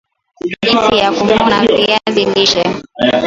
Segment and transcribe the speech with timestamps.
[0.61, 2.63] jinsi ya kuvuna viazi lishe